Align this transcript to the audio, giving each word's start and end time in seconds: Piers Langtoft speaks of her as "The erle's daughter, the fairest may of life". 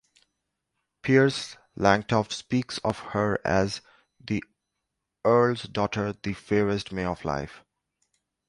Piers 1.03 1.57
Langtoft 1.77 2.31
speaks 2.31 2.79
of 2.79 2.97
her 3.13 3.39
as 3.45 3.81
"The 4.19 4.43
erle's 5.23 5.67
daughter, 5.67 6.11
the 6.13 6.33
fairest 6.33 6.91
may 6.91 7.05
of 7.05 7.23
life". 7.23 7.63